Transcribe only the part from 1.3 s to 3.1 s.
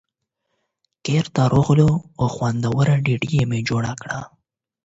ته راغلم او خوندوره